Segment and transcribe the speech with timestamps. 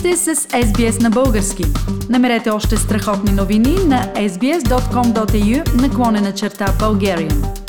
[0.00, 1.62] сте с SBS на български.
[2.10, 7.60] Намерете още страхотни новини на sbs.com.au наклонена черта Bulgarian.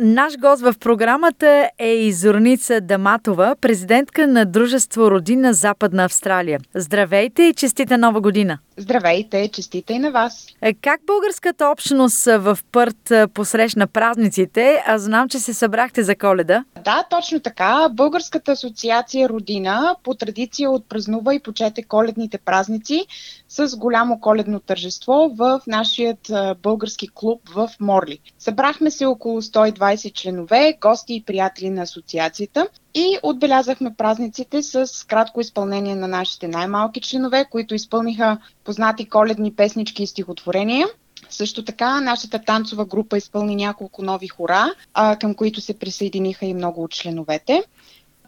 [0.00, 6.60] Наш гост в програмата е Изорница Даматова, президентка на Дружество Родина Западна Австралия.
[6.74, 8.58] Здравейте и честита нова година!
[8.76, 10.46] Здравейте, честите и на вас.
[10.62, 14.82] Е, как българската общност в Пърт посрещна празниците?
[14.86, 16.64] Аз знам, че се събрахте за коледа.
[16.84, 17.88] Да, точно така.
[17.92, 23.06] Българската асоциация Родина по традиция отпразнува и почете коледните празници
[23.48, 26.32] с голямо коледно тържество в нашият
[26.62, 28.18] български клуб в Морли.
[28.38, 35.40] Събрахме се около 120 членове, гости и приятели на асоциацията и отбелязахме празниците с кратко
[35.40, 40.86] изпълнение на нашите най-малки членове, които изпълниха познати коледни песнички и стихотворения.
[41.30, 44.74] Също така, нашата танцова група изпълни няколко нови хора,
[45.20, 47.62] към които се присъединиха и много от членовете.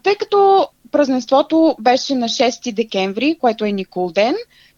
[0.03, 4.35] Тъй като празненството беше на 6 декември, което е Никол ден,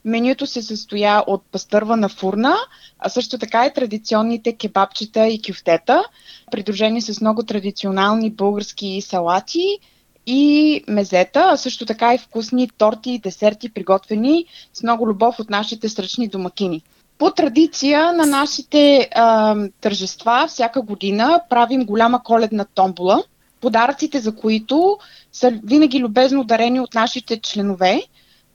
[0.07, 2.55] менюто се състоя от пастървана фурна,
[2.99, 6.03] а също така и традиционните кебабчета и кюфтета,
[6.51, 9.79] придружени с много традиционални български салати
[10.25, 15.49] и мезета, а също така и вкусни торти и десерти, приготвени с много любов от
[15.49, 16.81] нашите сръчни домакини.
[17.17, 23.23] По традиция на нашите а, тържества всяка година правим голяма коледна томбола,
[23.61, 24.97] подаръците за които
[25.31, 28.03] са винаги любезно дарени от нашите членове,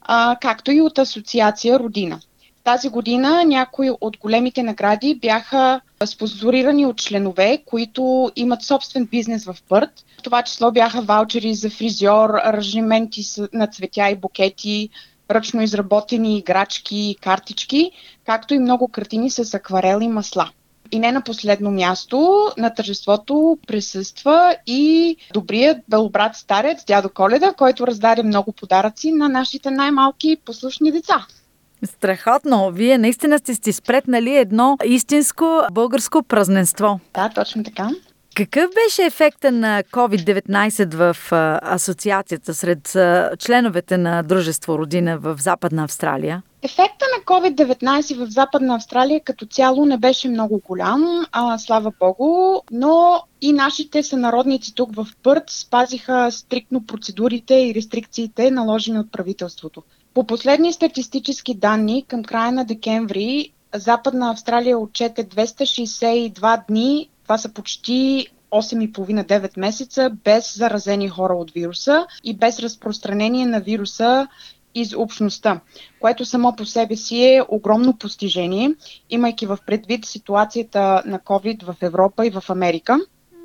[0.03, 2.19] а, както и от Асоциация Родина.
[2.63, 9.55] Тази година някои от големите награди бяха спонсорирани от членове, които имат собствен бизнес в
[9.69, 10.05] Пърт.
[10.19, 13.21] В това число бяха ваучери за фризьор, аранжименти
[13.53, 14.89] на цветя и букети,
[15.31, 17.91] ръчно изработени играчки и картички,
[18.25, 20.49] както и много картини с акварел и масла.
[20.93, 27.87] И не на последно място, на тържеството присъства и добрият белобрат старец, дядо Коледа, който
[27.87, 31.25] раздаде много подаръци на нашите най-малки послушни деца.
[31.83, 32.71] Страхотно!
[32.71, 36.99] Вие наистина сте си спретнали едно истинско българско празненство.
[37.13, 37.89] Да, точно така.
[38.35, 41.31] Какъв беше ефекта на COVID-19 в
[41.63, 42.87] асоциацията сред
[43.39, 46.43] членовете на Дружество Родина в Западна Австралия?
[46.61, 52.61] Ефекта на COVID-19 в Западна Австралия като цяло не беше много голям, а, слава Богу,
[52.71, 59.83] но и нашите сънародници тук в Пърт спазиха стриктно процедурите и рестрикциите, наложени от правителството.
[60.13, 67.49] По последни статистически данни, към края на декември, Западна Австралия отчете 262 дни, това са
[67.49, 74.27] почти 8,5-9 месеца без заразени хора от вируса и без разпространение на вируса
[74.75, 75.59] из общността,
[75.99, 78.71] което само по себе си е огромно постижение,
[79.09, 82.99] имайки в предвид ситуацията на COVID в Европа и в Америка.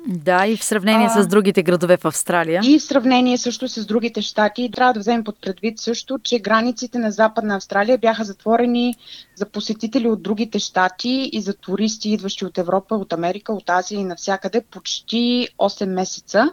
[0.07, 2.61] Да, и в сравнение а, с другите градове в Австралия.
[2.63, 4.71] И в сравнение също с другите щати.
[4.71, 8.95] Трябва да вземем под предвид също, че границите на Западна Австралия бяха затворени
[9.35, 13.99] за посетители от другите щати и за туристи, идващи от Европа, от Америка, от Азия
[13.99, 16.51] и навсякъде почти 8 месеца.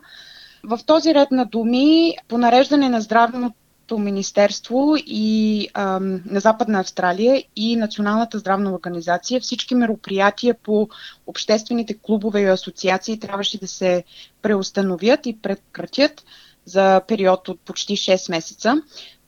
[0.64, 3.54] В този ред на думи, по нареждане на здравното
[3.90, 10.88] министерство и а, на Западна Австралия и Националната здравна организация всички мероприятия по
[11.26, 14.04] обществените клубове и асоциации трябваше да се
[14.42, 16.24] преустановят и прекратят
[16.64, 18.74] за период от почти 6 месеца.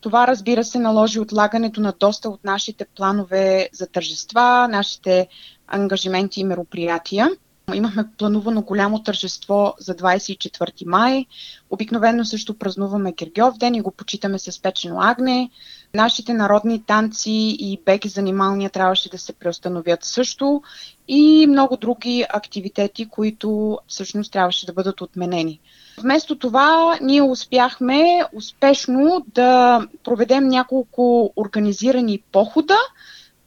[0.01, 5.29] Това, разбира се, наложи отлагането на доста от нашите планове за тържества, нашите
[5.67, 7.31] ангажименти и мероприятия.
[7.75, 11.27] Имахме планувано голямо тържество за 24 май.
[11.71, 15.51] Обикновено също празнуваме Киргьов ден и го почитаме с печено агне.
[15.95, 20.63] Нашите народни танци и беги занималния трябваше да се преустановят също
[21.09, 25.61] и много други активитети, които всъщност трябваше да бъдат отменени.
[25.99, 32.77] Вместо това ние успяхме успешно да проведем няколко организирани похода,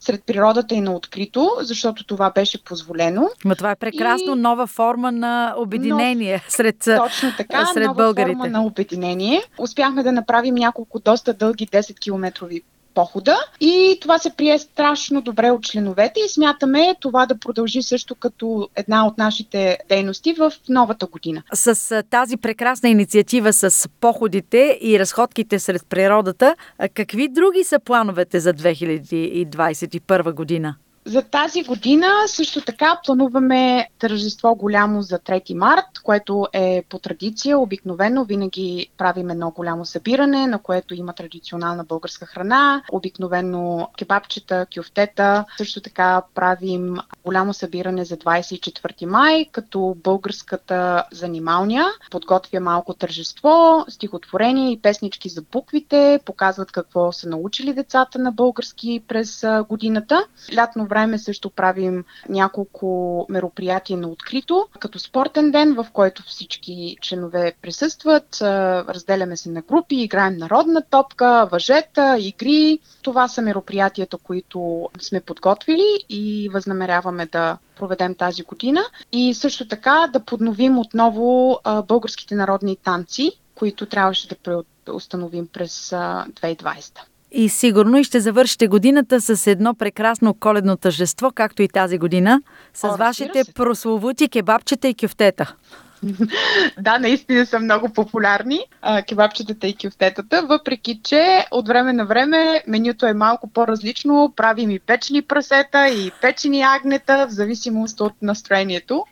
[0.01, 3.29] сред природата и на открито, защото това беше позволено.
[3.45, 4.39] Но това е прекрасно, и...
[4.39, 8.37] нова форма на обединение Но, сред, точно така, сред нова българите.
[8.37, 9.41] форма на обединение.
[9.57, 15.63] Успяхме да направим няколко доста дълги 10-километрови похода и това се прие страшно добре от
[15.63, 21.43] членовете и смятаме това да продължи също като една от нашите дейности в новата година.
[21.53, 26.55] С тази прекрасна инициатива с походите и разходките сред природата,
[26.93, 30.75] какви други са плановете за 2021 година?
[31.05, 37.59] За тази година също така плануваме тържество голямо за 3 март, което е по традиция.
[37.59, 45.45] Обикновено винаги правим едно голямо събиране, на което има традиционална българска храна, обикновено кебабчета, кюфтета.
[45.57, 54.71] Също така правим голямо събиране за 24 май, като българската занималня подготвя малко тържество, стихотворение
[54.71, 60.25] и песнички за буквите, показват какво са научили децата на български през годината.
[60.55, 67.53] Лятно време също правим няколко мероприятия на открито, като спортен ден, в който всички членове
[67.61, 68.37] присъстват.
[68.41, 72.79] Разделяме се на групи, играем народна топка, въжета, игри.
[73.01, 78.81] Това са мероприятията, които сме подготвили и възнамеряваме да проведем тази година.
[79.11, 84.63] И също така да подновим отново българските народни танци, които трябваше да
[84.93, 86.99] установим през 2020.
[87.31, 92.41] И сигурно и ще завършите годината с едно прекрасно коледно тържество, както и тази година,
[92.73, 95.55] с О, вашите прословути кебабчета и кюфтета.
[96.79, 102.63] да, наистина са много популярни а, кебабчетата и кюфтетата, въпреки че от време на време
[102.67, 104.33] менюто е малко по-различно.
[104.35, 109.05] Правим и печени прасета, и печени агнета, в зависимост от настроението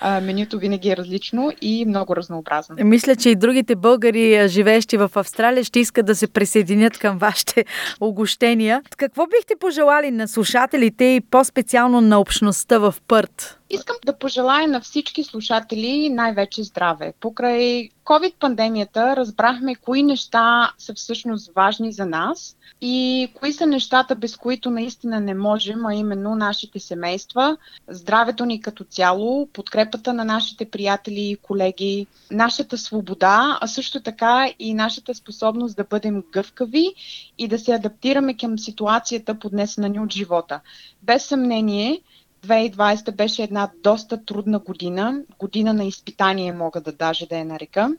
[0.00, 2.76] а, менюто винаги е различно и много разнообразно.
[2.84, 7.64] Мисля, че и другите българи, живеещи в Австралия, ще искат да се присъединят към вашите
[8.00, 8.82] огощения.
[8.96, 13.58] Какво бихте пожелали на слушателите и по-специално на общността в Пърт?
[13.70, 17.12] Искам да пожелая на всички слушатели най-вече здраве.
[17.20, 24.36] Покрай COVID-пандемията разбрахме кои неща са всъщност важни за нас и кои са нещата, без
[24.36, 27.56] които наистина не можем, а именно нашите семейства,
[27.88, 34.48] здравето ни като цяло, подкрепата на нашите приятели и колеги, нашата свобода, а също така
[34.58, 36.94] и нашата способност да бъдем гъвкави
[37.38, 40.60] и да се адаптираме към ситуацията, поднесена ни от живота.
[41.02, 42.00] Без съмнение,
[42.46, 47.96] 2020 беше една доста трудна година, година на изпитание мога да даже да я нарека.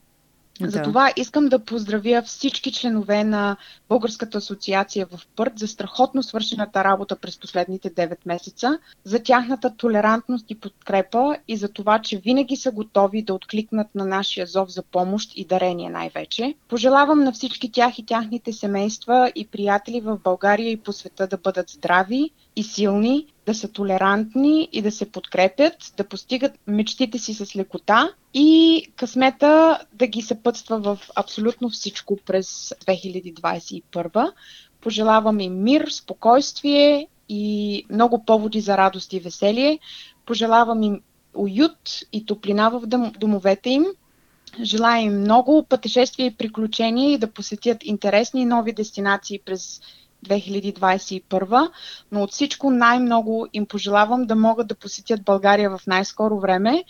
[0.60, 0.70] Да.
[0.70, 3.58] Затова искам да поздравя всички членове на
[3.90, 10.46] Българската асоциация в Пърт за страхотно свършената работа през последните 9 месеца, за тяхната толерантност
[10.50, 14.84] и подкрепа и за това, че винаги са готови да откликнат на нашия зов за
[14.84, 16.56] помощ и дарение най-вече.
[16.68, 21.38] Пожелавам на всички тях и тяхните семейства и приятели в България и по света да
[21.38, 27.34] бъдат здрави и силни, да са толерантни и да се подкрепят, да постигат мечтите си
[27.34, 34.32] с лекота и късмета да ги съпътства в абсолютно всичко през 2021.
[34.82, 39.80] Пожелавам им мир, спокойствие и много поводи за радост и веселие.
[40.26, 41.02] Пожелавам им
[41.34, 42.82] уют и топлина в
[43.20, 43.86] домовете им.
[44.62, 49.82] Желая им много пътешествия и приключения и да посетят интересни нови дестинации през
[50.26, 51.72] 2021,
[52.12, 56.84] но от всичко най-много им пожелавам да могат да посетят България в най-скоро време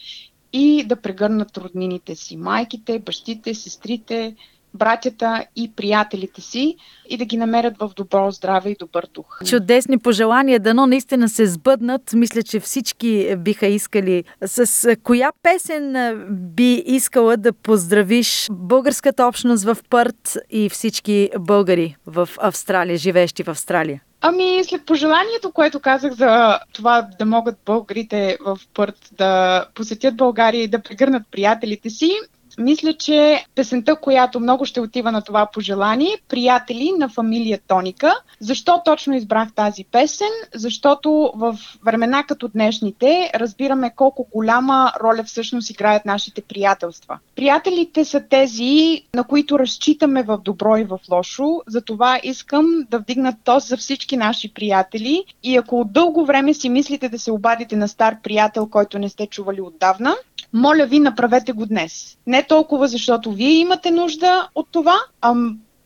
[0.54, 4.36] и да прегърнат роднините си, майките, бащите, сестрите,
[4.74, 6.76] братята и приятелите си
[7.10, 9.40] и да ги намерят в добро здраве и добър дух.
[9.46, 12.14] Чудесни пожелания, дано наистина се сбъднат.
[12.14, 14.24] Мисля, че всички биха искали.
[14.46, 15.96] С коя песен
[16.30, 23.48] би искала да поздравиш българската общност в Пърт и всички българи в Австралия, живеещи в
[23.48, 24.02] Австралия?
[24.22, 30.64] Ами, след пожеланието, което казах за това да могат българите в Пърт да посетят България
[30.64, 32.12] и да прегърнат приятелите си,
[32.58, 38.14] мисля, че песента, която много ще отива на това пожелание, приятели на фамилия Тоника.
[38.40, 40.28] Защо точно избрах тази песен?
[40.56, 47.20] Защото в времена като днешните разбираме колко голяма роля всъщност играят нашите приятелства.
[47.36, 51.62] Приятелите са тези, на които разчитаме в добро и в лошо.
[51.68, 55.24] Затова искам да вдигна тост за всички наши приятели.
[55.44, 59.10] И ако от дълго време си мислите да се обадите на стар приятел, който не
[59.10, 60.16] сте чували отдавна,
[60.54, 62.18] моля ви, направете го днес.
[62.28, 65.36] Не толкова защото вие имате нужда от това, а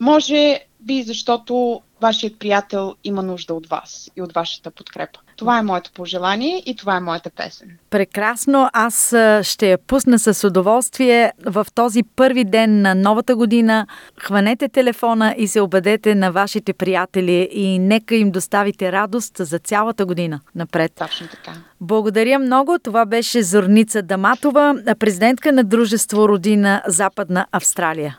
[0.00, 5.20] може би защото вашият приятел има нужда от вас и от вашата подкрепа.
[5.36, 7.78] Това е моето пожелание и това е моята песен.
[7.90, 8.70] Прекрасно.
[8.72, 13.86] Аз ще я пусна с удоволствие в този първи ден на новата година.
[14.20, 20.06] Хванете телефона и се обадете на вашите приятели и нека им доставите радост за цялата
[20.06, 20.92] година напред.
[20.98, 21.52] Точно така.
[21.80, 22.78] Благодаря много.
[22.82, 28.18] Това беше Зорница Даматова, президентка на Дружество Родина Западна Австралия.